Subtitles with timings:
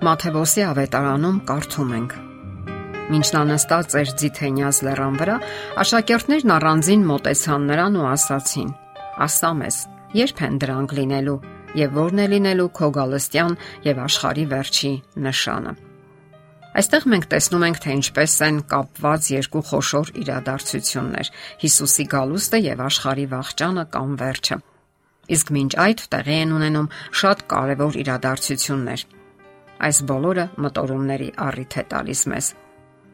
[0.00, 2.12] Մաթեոսի ավետարանում կարդում ենք.
[3.12, 5.34] Մինչ նա նստած էր ձիթենյաց լեռան վրա,
[5.82, 8.70] աշակերտներն առանձին մտեցան նրան ու ասացին.
[9.26, 9.76] Ասա մեզ,
[10.16, 11.36] երբ են դրանք լինելու
[11.82, 13.58] եւ ո՞րն է լինելու քո գալստյան
[13.90, 14.94] եւ աշխարի վերջի
[15.28, 15.76] նշանը։
[16.80, 23.30] Այստեղ մենք տեսնում ենք, թե ինչպես են կապված երկու խոշոր իրադարձություններ՝ Հիսուսի գալուստը եւ աշխարի
[23.36, 24.62] վաղճանը կամ վերջը։
[25.36, 29.08] Իսկ մինչ այդ տեղի են ունենում շատ կարևոր իրադարձություններ
[29.80, 32.48] Այս բոլորը մտորումների առիթ է տալիս մեզ,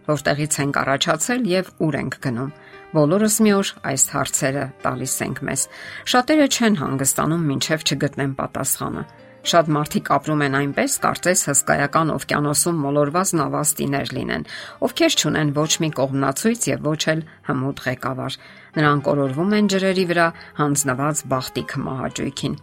[0.07, 2.51] որտեղից ենք առաջացել եւ ուր ենք գնում։
[2.97, 5.63] Բոլորս մի օր այս հարցերը տալիս ենք մեզ։
[6.13, 9.07] Շատերը չեն հանգստանում, ինչև չգտնեն պատասխանը։
[9.47, 14.47] Շատ մարդիկ ապրում են այնպես, կարծես հսկայական օվկիանոսում մոլորված նավաստիներ լինեն,
[14.87, 18.39] ովքեր չունեն ոչ մի կողմնացույց եւ ոչ էլ հմուտ ղեկավար։
[18.77, 20.27] Նրանք օրորվում են ջրերի վրա
[20.59, 22.57] հանձնված բախտիկ մահաճույքին։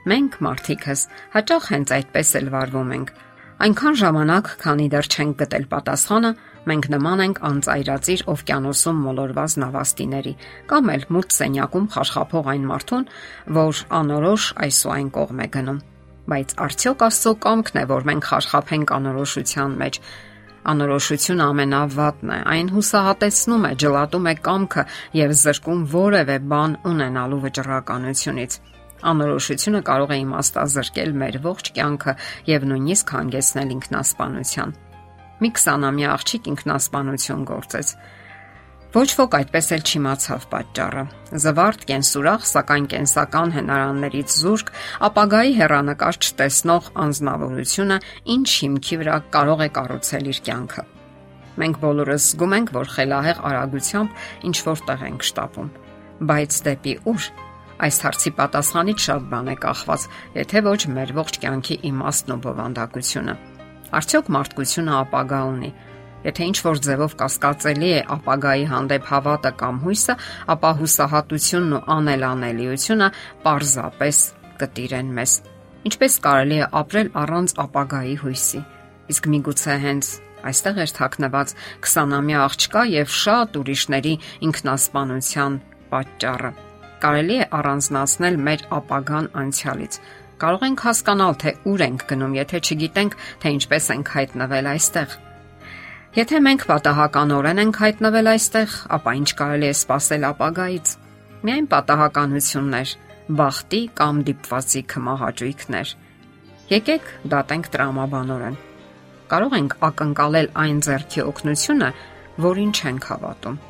[0.00, 1.00] Մենք մարդիկս
[1.36, 3.12] հաճախ հենց այդպես էլ վարվում ենք
[3.60, 6.28] Այնքան ժամանակ, քանի դեռ չենք գտել պատասխանը,
[6.70, 10.32] մենք նման ենք անծայրածիր օվկիանոսում մոլորված նավաստիների
[10.70, 13.04] կամ էլ մութ սենյակում խաշխափող այն մարդուն,
[13.58, 15.82] որ անորոշ այսօայն կողմ է գնում։
[16.32, 20.00] Բայց արդյոք Աստծո կամքն է, որ մենք խաշխափենք անորոշության մեջ։
[20.70, 24.88] Անորոշությունը ամենավատն է։ Այն հուսահատեցնում է, ջլատում է կամքը
[25.20, 28.60] եւ զրկում որևէ բան ունենալու վճռականությունից։
[29.00, 32.14] Անորոշությունը կարող է իմաստազրկել մեր ողջ կյանքը
[32.50, 34.74] եւ նույնիսկ հանգեցնել ինքնասպանության։
[35.40, 37.94] Մի 20-ամյա աղջիկ ինքնասպանություն գործեց։
[38.90, 41.02] Ոչ ոք այդպես էլ չիմացավ պատճառը։
[41.40, 44.72] Զվարթ կենսուրախ, սակայն կենսական հնարաններից զուրկ,
[45.06, 47.98] ապագայի հերանեկար չտեսնող անznավորությունը
[48.34, 50.84] ինչ հիմքի վրա կարող է կառուցել իր կյանքը։
[51.60, 55.70] Մենք բոլորս զգում ենք, որ խելահեղ արագությամբ ինչ որ տեղ ենք շտապում,
[56.30, 57.30] բայց դեպի ուր
[57.80, 60.02] Այս հարցի պատասխանից շատ բան է կախված,
[60.36, 63.34] եթե ոչ մեր ողջ կյանքի իմաստն ու բովանդակությունը։
[64.00, 65.70] Արդյոք մարդկությունը ապագա ունի։
[66.26, 70.16] Եթե ինչ որ ձևով կասկածելի է ապագայի հանդեպ հավատը կամ հույսը,
[70.52, 73.08] ապա հուսահատությունն ու անելանելիությունը
[73.48, 74.22] պարզապես
[74.60, 75.36] կտիրեն մեզ։
[75.88, 78.64] Ինչպես կարելի է ապրել առանց ապագայի հույսի։
[79.10, 80.16] Իսկ միգուցե հենց
[80.50, 81.54] այստեղ էր թաքնված
[81.88, 84.18] 20-ամյա աղջկա եւ շատ ուրիշների
[84.50, 85.62] ինքնասպանության
[85.94, 86.58] պատճառը
[87.02, 89.98] կարելի է առանձնացնել մեր ապագան անցյալից։
[90.40, 95.16] Կարող ենք հասկանալ, թե ուր ենք գնում, եթե չգիտենք, թե ինչպես ենք հայտնվել այստեղ։
[96.10, 100.94] Եթե մենք պատահականորեն ենք հայտնվել այստեղ, ապա ինչ կարելի է սпасել ապագայից։
[101.40, 102.94] Միայն պատահականություններ,
[103.40, 105.92] բախտի կամ դիպվածի կմահաճույքներ։
[106.70, 108.56] Եկեք դատենք տրամաբանորեն։
[109.30, 111.90] Կարող ենք ակնկալել այն ձեռքի օգնությունը,
[112.50, 113.60] որին չենք հավատում։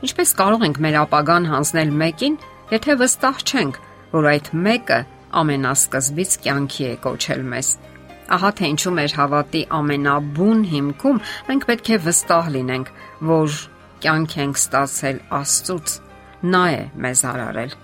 [0.00, 2.36] Ինչպես կարող ենք մեր ապագան հանձնել մեկին,
[2.70, 3.80] եթե վստահ չենք,
[4.14, 4.98] որ այդ մեկը
[5.40, 7.70] ամենասկզբից կյանքի է կոչել մեզ։
[8.36, 11.20] Ահա թե ինչու մեր հավատի ամենաբուն հիմքում
[11.50, 12.92] մենք պետք է վստահ լինենք,
[13.30, 13.60] որ
[14.06, 15.96] կյանք ենք ստացել Աստծուց։
[16.50, 17.78] Նա է մեզ արարել։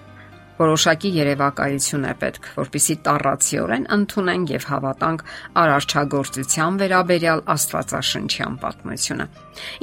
[0.56, 5.24] Որոշակի երևակայություն է պետք, որpիսի տառացիորեն ընդունենք եւ հավատանք
[5.62, 9.26] արարչագործության վերաբերյալ Աստվածաշնչյան պատմությունը։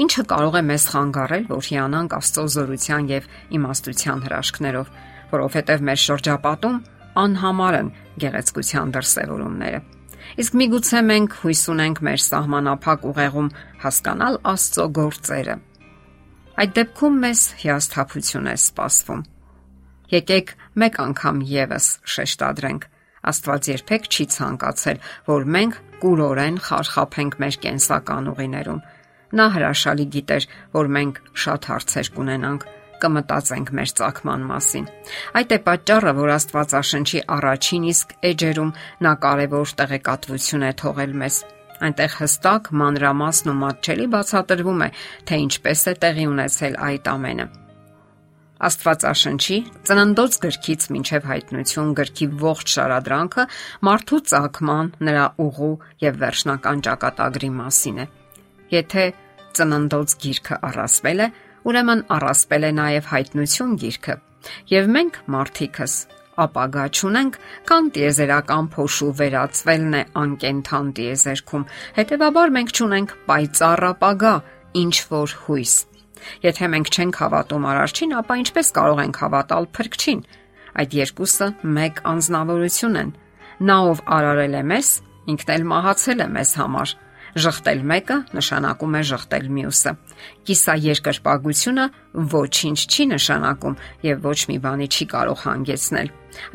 [0.04, 4.90] Ինչը կարող է մեզ խանգարել, որ հիանանք Աստծո զորության եւ իմաստության հրաշքներով,
[5.34, 6.80] որովհետեւ մեր շրջապատում
[7.24, 7.92] անհամար են
[8.24, 9.84] գեղեցկության դրսևորումները։
[10.42, 13.52] Իսկ միգուցե մենք հույս ունենք մեր սահմանափակ ուղեղում
[13.84, 15.58] հասկանալ Աստծո գործերը։
[16.64, 19.24] Այդ դեպքում մեզ հիասթափություն է սպասվում
[20.14, 22.84] Եկեք մեկ անգամ եւս շեշտադրենք.
[23.24, 28.82] Աստված երբեք չի ցանկացել, որ մենք կուրորեն խարխափենք մեր կենսական ուղիներում։
[29.40, 30.46] Նա հրաշալի գիտեր,
[30.78, 32.68] որ մենք շատ հարցեր կունենանք
[33.04, 34.86] կմտածենք մեր ցակման մասին։
[35.40, 38.72] Այդ է պատճառը, որ Աստվածաշնչի առաջին իսկ էջերում
[39.08, 41.42] նա կարևոր տեղեկատվություն է թողել մեզ։
[41.84, 44.90] Այնտեղ հստակ մանրամասն ու մատչելի բացատրվում է,
[45.28, 47.63] թե ինչպես է տեղի ունեցել այդ ամենը։
[48.64, 49.58] Աստվածաշնչի
[49.90, 53.46] ծննդոց գրքից մինչև հայտնություն գրքի ողջ շարադրանքը
[53.88, 55.74] մարդու ցակման, նրա ուղու
[56.06, 58.08] եւ վերջնական ճակատագրի մասին է։
[58.74, 59.06] Եթե
[59.60, 61.28] ծննդոց գիրքը առասվել է,
[61.68, 64.16] ուրեմն առասվել է նաև հայտնություն գիրքը։
[64.74, 65.96] Եվ մենք մարդիկս
[66.44, 67.40] ապագա ճունենք,
[67.70, 71.66] կան տիեզերական փոշու վերածվելն է անկենթան տիեզերքում։
[72.00, 74.36] Հետևաբար մենք ճունենք պայծառ ապագա,
[74.84, 75.76] ինչ որ հույս։
[76.44, 80.22] Եթե մենք չենք հավատում արարչին, ապա ինչպես կարող ենք հավատալ փրկչին։
[80.74, 81.48] Այդ երկուսը
[81.78, 83.12] մեկ անznավորություն են։
[83.64, 84.90] Նա ով արարել է մեզ,
[85.34, 86.94] ինքն էլ մահացել է մեզ համար։
[87.34, 89.94] Ժխտել մեկը նշանակում է ժխտել մյուսը։
[90.46, 91.86] Կիսա երկրպագությունը
[92.34, 96.12] ոչինչ չի նշանակում եւ ոչ մի բանի չի կարող հանգեցնել։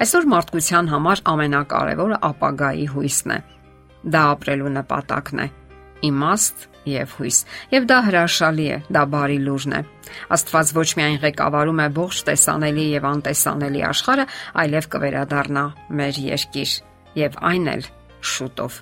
[0.07, 3.41] Այսօր մարդկության համար ամենակարևորը ապագայի հույսն է։
[4.15, 5.49] Դա ապրելու նպատակն է
[6.07, 7.39] իմաստ եւ հույս։
[7.75, 9.83] Եվ դա հրաշալի է, դա բարի լուրն է։
[10.37, 14.27] Աստված ոչ միայն ղեկավարում է ողջ տեսանելի եւ անտեսանելի աշխարհը,
[14.63, 15.65] այլև կվերադառնա
[16.01, 16.73] մեր երկիր
[17.19, 17.87] եւ այն էլ
[18.33, 18.81] շուտով։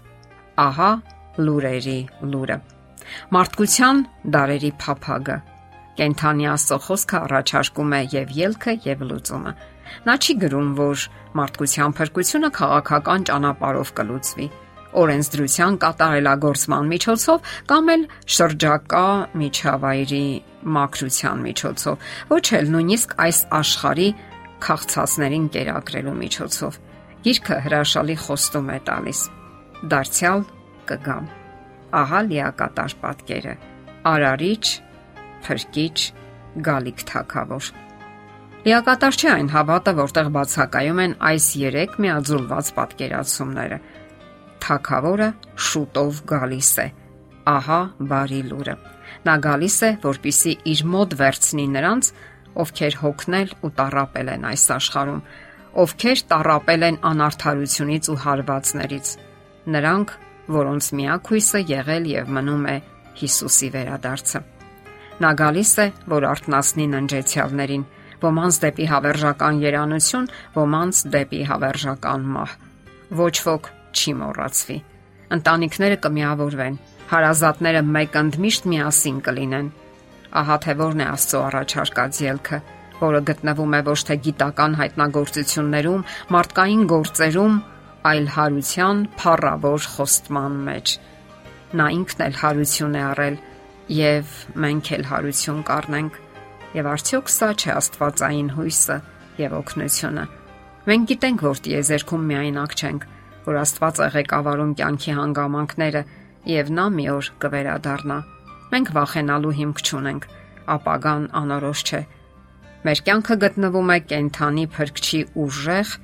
[0.66, 0.92] Ահա
[1.46, 2.00] լուրերի
[2.32, 2.58] լուրը։
[3.36, 4.06] Մարդկության
[4.36, 5.36] դարերի փափագը
[5.96, 9.52] Կենթանի Աստծո խոսքը առաջարկում է եւ ելքը եւ լուծումը։
[10.06, 11.04] Նա չի գրում, որ
[11.40, 14.48] մարդկության փրկությունը քաղաքական ճանապարհով կլուծվի
[15.02, 18.02] օրենսդրության կատարելագործման միջոցով կամ էլ
[18.36, 19.06] շրջակա
[19.42, 20.26] միջավայրի
[20.76, 24.08] մակրության միջոցով, ոչ էլ նույնիսկ այս աշխարհի
[24.66, 26.78] քաղցածներին կերակրելու միջոցով։
[27.26, 29.20] Գիրքը հրաշալի խոստում է տալիս.
[29.92, 30.44] Դարձյալ
[30.90, 31.26] կգամ։
[32.00, 33.54] Ահա լիակատար պատկերը։
[34.06, 34.64] Արարիչ,
[35.46, 35.98] փրկիչ,
[36.66, 37.70] գալիք թակավոր։
[38.66, 43.78] Լիակատար չէ այն հավատը, որտեղ բացակայում են այս 3 միաձուլված պատկերացումները
[44.66, 45.28] թակավորը
[45.70, 46.86] շուտով գալիս է։
[47.46, 47.80] Ահա
[48.10, 48.74] բարի լուրը։
[49.26, 52.08] Նա գալիս է, որpիսի իր մոտ վերցնի նրանց,
[52.62, 55.22] ովքեր հոգնել ու տարապել են այս աշխարհում,
[55.86, 59.12] ովքեր տարապել են անարթարությունից ու հարվածներից։
[59.76, 60.14] Նրանք,
[60.56, 62.76] որոնց միակ հույսը եղել եւ մնում է
[63.16, 64.40] Հիսուսի վերադարձը։
[65.16, 67.86] Նա գալիս է, որ արտնասնի ննջեցյալներին,
[68.26, 72.54] ոմանց դեպի հավերժական երանություն, ոմանց դեպի հավերժական մահ։
[73.20, 74.78] Ոչ ոք չի մոռացվի։
[75.36, 76.78] Ընտանիքները կմիավորվեն,
[77.10, 79.68] հարազատները մեկ ընդմիշտ միասին կլինեն։
[80.36, 82.58] Ահա թե որն է Աստծո առաջարկած ելքը,
[83.00, 86.04] որը գտնվում է ոչ թե գիտական հայտնագործություններում,
[86.36, 87.58] մարդկային գործերում,
[88.10, 90.94] այլ հարության փառավոր խոստման մեջ։
[91.76, 93.36] Նա ինքն էլ հարություն է առել
[93.96, 96.18] եւ մենք էլ հարություն կառնենք։
[96.76, 98.96] Եվ արդյոք սա չէ Աստվածային հույսը
[99.42, 100.24] եւ օգնությունը։
[100.86, 103.06] Մենք գիտենք, որ տիեզերքում միայնակ չենք,
[103.46, 106.02] որ Աստված է ղեկավարում կյանքի հանգամանքները
[106.50, 108.18] եւ նա մի օր կվերադառնա։
[108.72, 110.26] Մենք վախենալու հիմք չունենք,
[110.76, 112.00] ապագան անորոշ չէ։
[112.86, 115.94] Մեր կյանքը գտնվում է կենթանի փրկչի ուժեղ,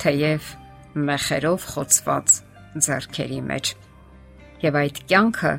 [0.00, 0.50] թեև
[1.10, 2.36] մեխերով խոցված
[2.86, 3.72] ձեռքերի մեջ։
[4.64, 5.54] Եվ այդ կյանքը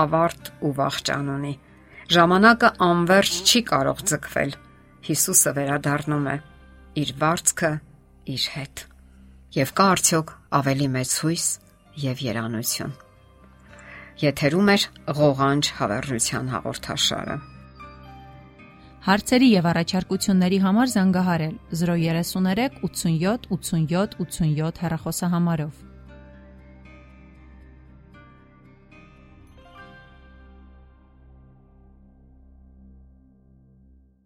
[0.00, 1.54] ավարտ ու վախճան ունի։
[2.10, 4.54] Ժամանակը անverջ չի կարող ձգվել։
[5.10, 6.38] Հիսուսը վերադառնում է
[7.00, 7.74] իր վարձքը
[8.34, 8.89] իր հետ
[9.50, 10.28] եւ կա արդյոք
[10.60, 11.46] ավելի մեծ հույս
[11.98, 12.92] եւ երանություն։
[14.20, 14.76] Եթերում է
[15.20, 17.36] ղողանջ հավերժության հաղորդաշարը։
[19.10, 25.89] Հարցերի եւ առաջարկությունների համար զանգահարել 033 87 87 87 հեռախոսահամարով։